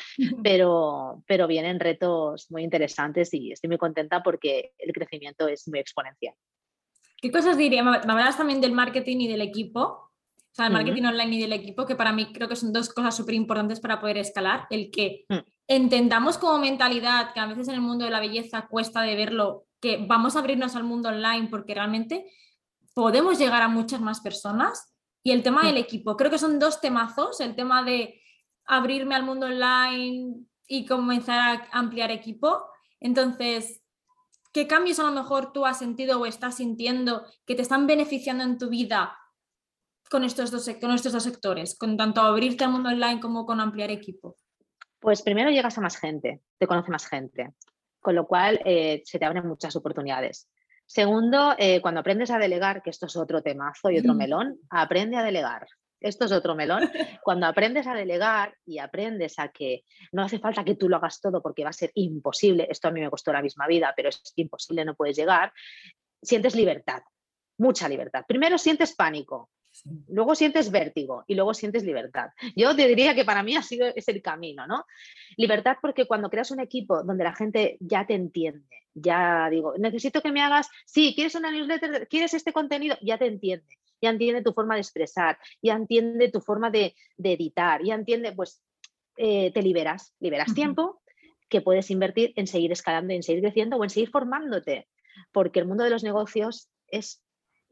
[0.44, 5.80] pero, pero vienen retos muy interesantes y estoy muy contenta porque el crecimiento es muy
[5.80, 6.34] exponencial.
[7.18, 7.84] ¿Qué cosas diría?
[7.84, 10.12] Me hablas también del marketing y del equipo,
[10.54, 12.94] o sea, el marketing online y del equipo, que para mí creo que son dos
[12.94, 14.68] cosas súper importantes para poder escalar.
[14.70, 15.38] El que mm.
[15.68, 19.66] entendamos como mentalidad, que a veces en el mundo de la belleza cuesta de verlo,
[19.82, 22.32] que vamos a abrirnos al mundo online porque realmente
[22.94, 24.94] podemos llegar a muchas más personas.
[25.24, 25.66] Y el tema mm.
[25.66, 28.22] del equipo, creo que son dos temazos, el tema de
[28.66, 30.36] abrirme al mundo online
[30.68, 32.64] y comenzar a ampliar equipo.
[33.00, 33.82] Entonces,
[34.52, 38.44] ¿qué cambios a lo mejor tú has sentido o estás sintiendo que te están beneficiando
[38.44, 39.18] en tu vida
[40.10, 43.60] con estos dos, con estos dos sectores, con tanto abrirte al mundo online como con
[43.60, 44.36] ampliar equipo?
[45.00, 47.54] Pues primero llegas a más gente, te conoce más gente,
[48.00, 50.50] con lo cual eh, se te abren muchas oportunidades.
[50.86, 55.18] Segundo, eh, cuando aprendes a delegar, que esto es otro temazo y otro melón, aprende
[55.18, 55.66] a delegar
[56.04, 56.92] esto es otro melón.
[57.24, 61.20] Cuando aprendes a delegar y aprendes a que no hace falta que tú lo hagas
[61.20, 64.10] todo porque va a ser imposible, esto a mí me costó la misma vida, pero
[64.10, 65.52] es imposible, no puedes llegar,
[66.22, 67.02] sientes libertad,
[67.58, 68.26] mucha libertad.
[68.28, 69.50] Primero sientes pánico,
[70.08, 72.30] Luego sientes vértigo y luego sientes libertad.
[72.56, 74.86] Yo te diría que para mí ha sido ese el camino, ¿no?
[75.38, 80.22] Libertad porque cuando creas un equipo donde la gente ya te entiende, ya digo, necesito
[80.22, 84.44] que me hagas, sí, quieres una newsletter, quieres este contenido, ya te entiende ya entiende
[84.44, 88.62] tu forma de expresar, ya entiende tu forma de, editar, ya entiende, pues
[89.16, 91.02] eh, te liberas, liberas tiempo
[91.48, 94.90] que puedes invertir en seguir escalando, en seguir creciendo o en seguir formándote,
[95.32, 97.22] porque el mundo de los negocios es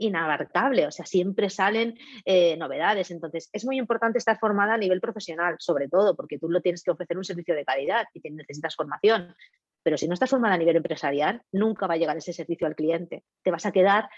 [0.01, 3.11] inabarcable, o sea, siempre salen eh, novedades.
[3.11, 6.83] Entonces, es muy importante estar formada a nivel profesional, sobre todo, porque tú lo tienes
[6.83, 9.35] que ofrecer un servicio de calidad y necesitas formación.
[9.83, 12.75] Pero si no estás formada a nivel empresarial, nunca va a llegar ese servicio al
[12.75, 13.23] cliente.
[13.43, 14.09] Te vas a quedar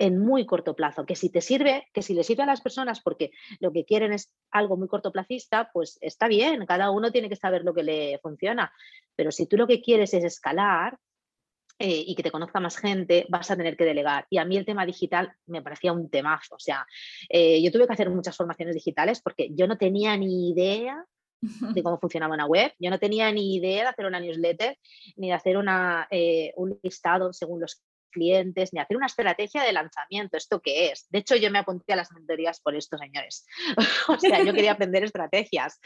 [0.00, 3.02] en muy corto plazo, que si te sirve, que si le sirve a las personas
[3.02, 7.36] porque lo que quieren es algo muy cortoplacista, pues está bien, cada uno tiene que
[7.36, 8.72] saber lo que le funciona,
[9.14, 10.96] pero si tú lo que quieres es escalar
[11.82, 14.26] eh, y que te conozca más gente, vas a tener que delegar.
[14.28, 16.86] Y a mí el tema digital me parecía un temazo, o sea,
[17.30, 21.02] eh, yo tuve que hacer muchas formaciones digitales porque yo no tenía ni idea
[21.40, 21.42] de
[21.82, 22.70] cómo funcionaba una web.
[22.78, 24.76] Yo no tenía ni idea de hacer una newsletter
[25.16, 29.72] ni de hacer una, eh, un listado según los clientes, ni hacer una estrategia de
[29.72, 30.36] lanzamiento.
[30.36, 31.06] ¿Esto qué es?
[31.08, 33.46] De hecho, yo me apunté a las mentorías por estos señores.
[34.08, 35.80] o sea, yo quería aprender estrategias.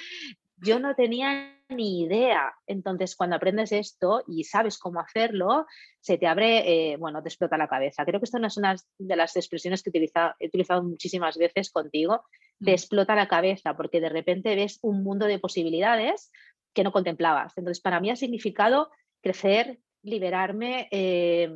[0.57, 2.55] Yo no tenía ni idea.
[2.67, 5.67] Entonces, cuando aprendes esto y sabes cómo hacerlo,
[6.01, 8.05] se te abre, eh, bueno, te explota la cabeza.
[8.05, 12.25] Creo que esta es una de las expresiones que he utilizado muchísimas veces contigo.
[12.61, 12.75] Te mm.
[12.75, 16.31] explota la cabeza porque de repente ves un mundo de posibilidades
[16.73, 17.57] que no contemplabas.
[17.57, 18.91] Entonces, para mí ha significado
[19.23, 21.51] crecer, liberarme eh,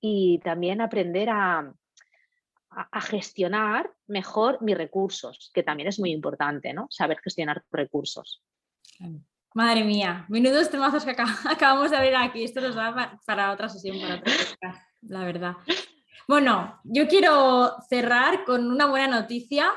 [0.00, 1.74] y también aprender a,
[2.70, 6.86] a, gestionar mejor mis recursos, que también es muy importante, ¿no?
[6.90, 8.42] Saber gestionar recursos.
[9.54, 11.10] Madre mía, menudos temazos que
[11.48, 12.44] acabamos de ver aquí.
[12.44, 14.32] Esto nos da para otra sesión, para otra
[15.02, 15.56] la verdad.
[16.28, 19.72] Bueno, yo quiero cerrar con una buena noticia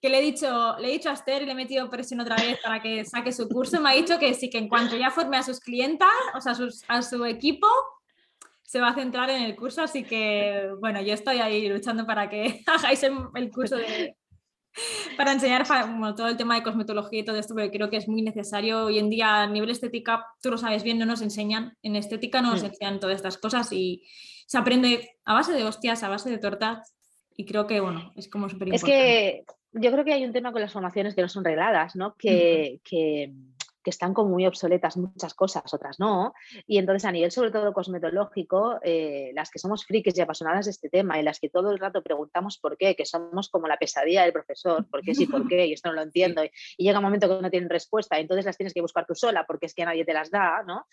[0.00, 2.36] que le he dicho, le he dicho a Esther y le he metido presión otra
[2.36, 3.80] vez para que saque su curso.
[3.80, 6.54] Me ha dicho que sí, que en cuanto ya forme a sus clientas, o sea,
[6.88, 7.66] a su equipo,
[8.70, 12.30] se va a centrar en el curso, así que bueno, yo estoy ahí luchando para
[12.30, 14.14] que hagáis el, curso de,
[15.16, 15.66] para enseñar
[16.14, 18.84] todo el tema de cosmetología y todo esto, porque creo que es muy necesario.
[18.84, 22.42] Hoy en día, a nivel estética, tú lo sabes bien, no nos enseñan, en estética
[22.42, 24.04] no nos enseñan todas estas cosas y
[24.46, 26.94] se aprende a base de hostias, a base de tortas,
[27.36, 29.36] y creo que, bueno, es como súper importante.
[29.36, 31.96] Es que yo creo que hay un tema con las formaciones que no son regladas,
[31.96, 32.14] ¿no?
[32.16, 33.32] que que
[33.88, 36.34] están como muy obsoletas muchas cosas, otras no.
[36.66, 40.72] Y entonces a nivel sobre todo cosmetológico, eh, las que somos frikis y apasionadas de
[40.72, 43.78] este tema y las que todo el rato preguntamos por qué, que somos como la
[43.78, 46.84] pesadilla del profesor, por qué sí, por qué, y esto no lo entiendo, y, y
[46.84, 49.44] llega un momento que no tienen respuesta, y entonces las tienes que buscar tú sola
[49.46, 50.86] porque es que nadie te las da, ¿no?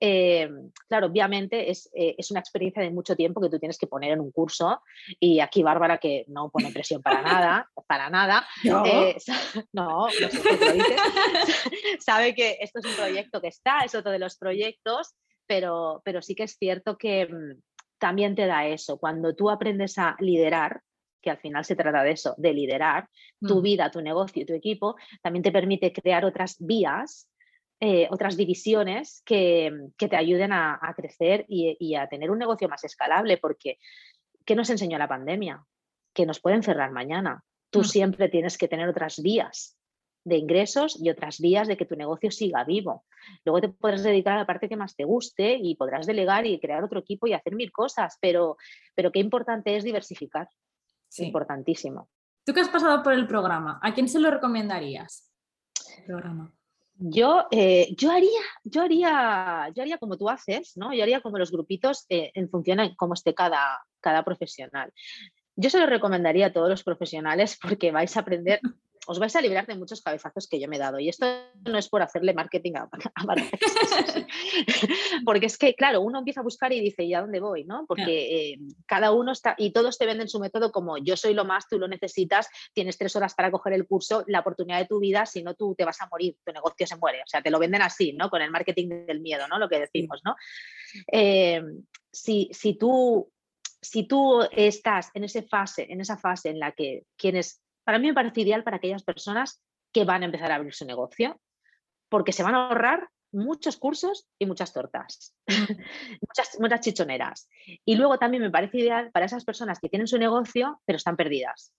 [0.00, 0.48] Eh,
[0.88, 4.12] claro, obviamente es, eh, es, una experiencia de mucho tiempo que tú tienes que poner
[4.12, 4.82] en un curso
[5.20, 9.16] y aquí Bárbara que no pone presión para nada, para nada, no, eh,
[9.72, 11.00] no, sé lo dices,
[12.00, 15.14] sabe que esto es un proyecto que está, es otro de los proyectos,
[15.46, 17.60] pero, pero sí que es cierto que mm,
[17.98, 20.82] también te da eso, cuando tú aprendes a liderar,
[21.22, 23.08] que al final se trata de eso, de liderar
[23.40, 23.62] tu mm.
[23.62, 27.28] vida, tu negocio y tu equipo, también te permite crear otras vías
[27.80, 33.38] eh, otras divisiones que, te ayuden a, crecer y, a tener un negocio más escalable,
[33.38, 33.78] porque
[34.44, 35.64] ¿qué nos enseñó la pandemia?
[36.12, 37.44] Que nos pueden cerrar mañana.
[37.70, 37.84] Tú mm.
[37.84, 39.76] siempre tienes que tener otras vías
[40.24, 43.04] de ingresos y otras vías de que tu negocio siga vivo.
[43.44, 46.58] Luego te podrás dedicar a la parte que más te guste y podrás delegar y
[46.58, 48.56] crear otro equipo y hacer mil cosas, pero,
[48.94, 50.48] pero qué importante es diversificar.
[51.18, 52.08] Importantísimo.
[52.44, 55.30] Tú que has pasado por el programa, ¿a quién se lo recomendarías?
[55.98, 56.52] El programa.
[56.96, 60.94] Yo, eh, yo, haría, yo, haría, yo haría como tú haces, ¿no?
[60.94, 64.92] Yo haría como los grupitos eh, en función de cómo esté cada, cada profesional.
[65.56, 68.60] Yo se lo recomendaría a todos los profesionales porque vais a aprender
[69.06, 70.98] os vais a librar de muchos cabezazos que yo me he dado.
[70.98, 71.26] Y esto
[71.64, 72.88] no es por hacerle marketing a,
[75.24, 77.64] porque es que, claro, uno empieza a buscar y dice, ¿y a dónde voy?
[77.64, 77.84] ¿no?
[77.86, 81.44] Porque eh, cada uno está, y todos te venden su método como yo soy lo
[81.44, 85.00] más, tú lo necesitas, tienes tres horas para coger el curso, la oportunidad de tu
[85.00, 87.20] vida, si no tú te vas a morir, tu negocio se muere.
[87.20, 88.30] O sea, te lo venden así, ¿no?
[88.30, 89.58] Con el marketing del miedo, ¿no?
[89.58, 90.34] Lo que decimos, ¿no?
[91.12, 91.62] Eh,
[92.12, 93.28] si, si tú
[93.84, 98.08] si tú estás en esa fase, en esa fase en la que quienes para mí
[98.08, 101.40] me parece ideal para aquellas personas que van a empezar a abrir su negocio,
[102.08, 107.48] porque se van a ahorrar muchos cursos y muchas tortas, muchas, muchas chichoneras.
[107.84, 111.16] Y luego también me parece ideal para esas personas que tienen su negocio, pero están
[111.16, 111.72] perdidas.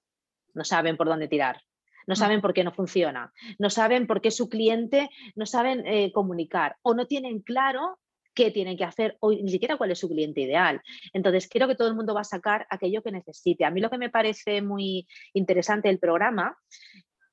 [0.53, 1.61] No saben por dónde tirar,
[2.07, 2.17] no mm.
[2.17, 6.77] saben por qué no funciona, no saben por qué su cliente, no saben eh, comunicar
[6.81, 7.99] o no tienen claro
[8.35, 10.81] qué tienen que hacer o ni siquiera cuál es su cliente ideal.
[11.13, 13.65] Entonces, creo que todo el mundo va a sacar aquello que necesite.
[13.65, 16.57] A mí lo que me parece muy interesante del programa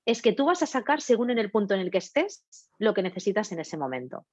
[0.06, 2.44] es que tú vas a sacar, según en el punto en el que estés,
[2.78, 4.24] lo que necesitas en ese momento.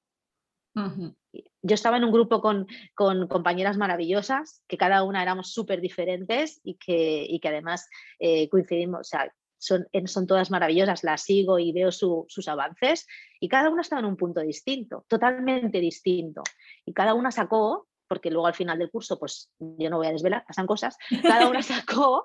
[1.62, 6.76] Yo estaba en un grupo con, compañeras maravillosas, que cada una éramos súper diferentes y
[6.76, 11.72] que, y que además eh, coincidimos, o sea, son, son todas maravillosas, las sigo y
[11.72, 13.06] veo sus avances
[13.38, 16.42] y cada una estaba en un punto distinto, totalmente distinto.
[16.84, 20.12] Y cada una sacó, porque luego al final del curso, pues yo no voy a
[20.12, 22.24] desvelar, pasan cosas, cada una sacó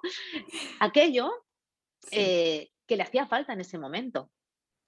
[0.80, 1.30] aquello
[2.12, 4.32] eh, que le hacía falta en ese momento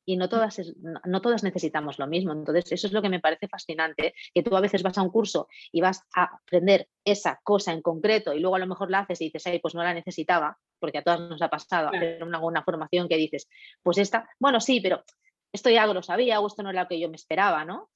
[0.06, 0.62] y no todas,
[1.06, 2.32] no todas necesitamos lo mismo.
[2.32, 5.10] Entonces, eso es lo que me parece fascinante, que tú a veces vas a un
[5.10, 9.00] curso y vas a aprender esa cosa en concreto y luego a lo mejor la
[9.00, 12.24] haces y dices, ay, pues no la necesitaba, porque a todas nos ha pasado hacer
[12.24, 13.48] una, una formación que dices,
[13.84, 15.04] pues esta, bueno, sí, pero
[15.52, 17.90] esto ya lo sabía o esto no era lo que yo me esperaba, ¿no?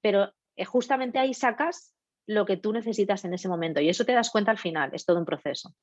[0.00, 1.94] Pero eh, justamente ahí sacas
[2.26, 5.04] lo que tú necesitas en ese momento y eso te das cuenta al final, es
[5.04, 5.74] todo un proceso.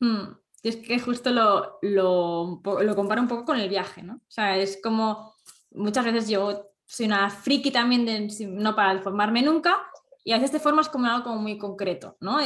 [0.00, 0.32] Hmm
[0.68, 2.60] es que justo lo, lo,
[2.94, 4.14] comparo un poco con el viaje, ¿no?
[4.14, 5.34] O sea, es como
[5.70, 9.76] muchas veces yo soy una friki también de no para formarme nunca
[10.26, 12.38] y a veces te formas como algo como muy concreto, ¿no?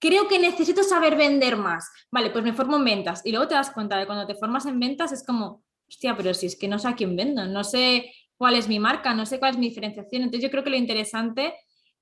[0.00, 1.86] creo que necesito saber vender más.
[2.10, 4.64] Vale, pues me formo en ventas y luego te das cuenta de cuando te formas
[4.64, 7.64] en ventas es como, hostia, pero si es que no sé a quién vendo, no
[7.64, 10.22] sé cuál es mi marca, no sé cuál es mi diferenciación.
[10.22, 11.54] Entonces yo creo que lo interesante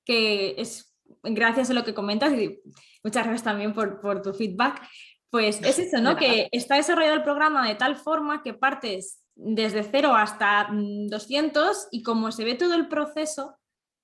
[0.05, 2.61] que es, gracias a lo que comentas, y
[3.03, 4.81] muchas gracias también por, por tu feedback,
[5.29, 6.15] pues es eso, ¿no?
[6.15, 11.87] Que está desarrollado el programa de tal forma que partes desde cero hasta 200 mm,
[11.91, 13.57] y como se ve todo el proceso,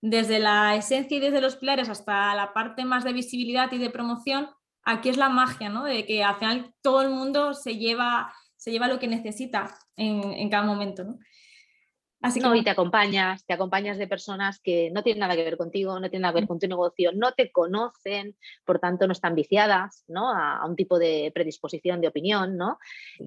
[0.04, 3.90] desde la esencia y desde los pilares hasta la parte más de visibilidad y de
[3.90, 4.50] promoción,
[4.84, 5.86] aquí es la magia, ¿no?
[5.86, 10.22] De que al final todo el mundo se lleva, se lleva lo que necesita en,
[10.34, 11.20] en cada momento, ¿no?
[12.22, 12.46] Así que...
[12.46, 15.98] No, y te acompañas, te acompañas de personas que no tienen nada que ver contigo,
[15.98, 18.36] no tienen nada que ver con tu negocio, no te conocen,
[18.66, 20.30] por tanto no están viciadas ¿no?
[20.36, 22.78] A, un tipo de predisposición, de opinión, ¿no?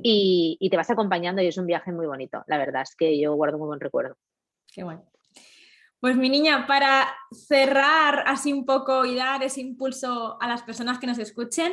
[0.03, 2.45] Y, y, te vas acompañando y es un viaje muy bonito.
[2.47, 4.17] La verdad es que yo guardo muy buen recuerdo.
[4.75, 5.03] Qué bueno.
[6.01, 10.99] Pues mi niña, para cerrar así un poco y dar ese impulso a las personas
[10.99, 11.73] que nos escuchen,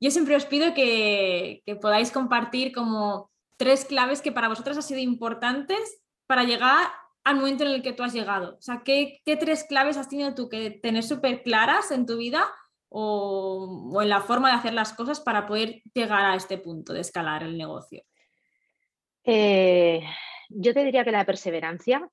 [0.00, 5.00] yo siempre os pido que, podáis compartir como tres claves que para vosotras han sido
[5.00, 6.88] importantes para llegar
[7.22, 8.56] al momento en el que tú has llegado?
[8.58, 12.48] O sea, ¿qué, tres claves has tenido tú que tener súper claras en tu vida
[12.88, 17.00] o, en la forma de hacer las cosas para poder llegar a este punto de
[17.00, 18.02] escalar el negocio?
[19.22, 20.02] Eh,
[20.48, 22.08] yo te diría que la perseverancia,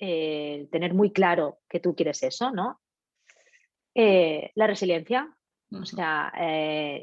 [0.00, 2.80] eh, tener muy claro que tú quieres eso, ¿no?
[3.94, 5.36] Eh, la resiliencia,
[5.72, 6.32] o sea,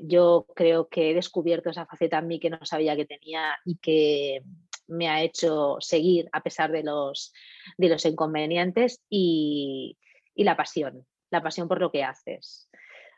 [0.03, 3.77] yo creo que he descubierto esa faceta en mí que no sabía que tenía y
[3.77, 4.41] que
[4.87, 7.33] me ha hecho seguir a pesar de los,
[7.77, 9.97] de los inconvenientes y,
[10.35, 12.69] la pasión, la pasión por lo que haces.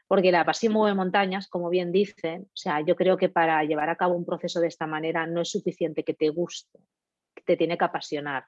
[0.07, 2.43] Porque la pasión mueve montañas, como bien dicen.
[2.43, 5.41] O sea, yo creo que para llevar a cabo un proceso de esta manera no
[5.41, 6.80] es suficiente que te guste,
[7.45, 8.45] te tiene que apasionar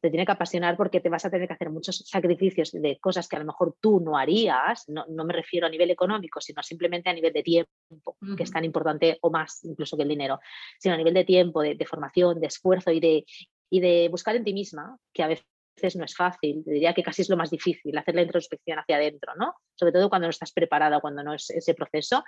[0.00, 3.28] te tiene que apasionar porque te vas a tener que hacer muchos sacrificios de cosas
[3.28, 7.10] que a lo mejor tú no harías, no, me refiero a nivel económico, sino simplemente
[7.10, 10.40] a nivel de tiempo, que es tan importante o más incluso que el dinero,
[10.78, 13.24] sino a nivel de tiempo, de, formación, de esfuerzo y de,
[13.70, 17.22] y de buscar en ti misma, que a veces no es fácil, diría que casi
[17.22, 19.54] es lo más difícil, hacer la introspección hacia adentro, ¿no?
[19.74, 22.24] Sobre todo cuando no estás preparada, cuando no es ese proceso,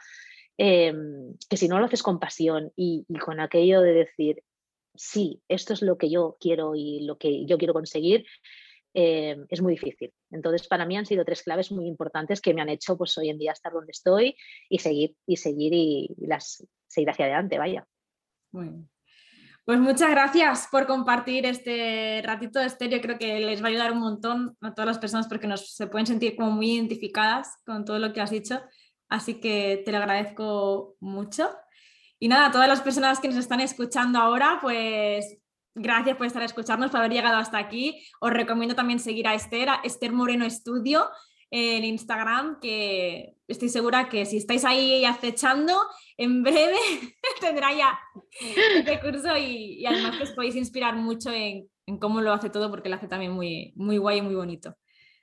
[0.56, 4.42] em, que si no lo haces con pasión y, con aquello de decir,
[4.99, 8.26] sí, esto es lo que yo quiero y lo que yo quiero conseguir,
[8.94, 10.12] eh, es muy difícil.
[10.30, 13.30] Entonces, para mí han sido tres claves muy importantes que me han hecho pues hoy
[13.30, 14.36] en día estar donde estoy
[14.68, 17.86] y seguir y seguir y, las, seguir hacia adelante, vaya.
[19.64, 23.01] Pues muchas gracias por compartir este ratito de estéreo.
[23.01, 25.86] Creo que les va a ayudar un montón a todas las personas porque nos, se
[25.86, 28.62] pueden sentir como muy identificadas con todo lo que has dicho.
[29.09, 31.51] Así que te lo agradezco mucho.
[32.18, 35.38] Y nada, todas las personas que nos están escuchando ahora, pues
[35.74, 38.02] gracias por estar escuchándonos, por haber llegado hasta aquí.
[38.20, 41.08] Os recomiendo también seguir a Esther, a Esther Moreno Estudio
[41.50, 45.74] en Instagram, que estoy segura que si estáis ahí acechando,
[46.16, 46.76] en breve
[47.40, 47.98] tendrá ya
[48.76, 52.70] este curso y, además que os podéis inspirar mucho en, en, cómo lo hace todo,
[52.70, 54.76] porque lo hace también muy, muy guay y muy bonito.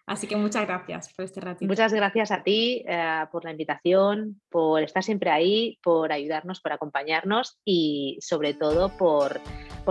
[0.07, 1.67] Así que muchas gracias por este ratito.
[1.67, 6.73] Muchas gracias a ti eh, por la invitación, por estar siempre ahí, por ayudarnos, por
[6.73, 9.41] acompañarnos y sobre todo por,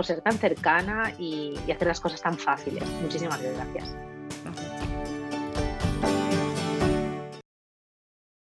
[0.03, 2.87] ser tan cercana y hacer las cosas tan fáciles.
[3.01, 4.14] Muchísimas gracias.